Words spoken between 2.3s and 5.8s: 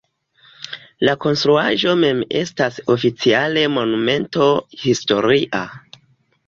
estas oficiale Monumento historia.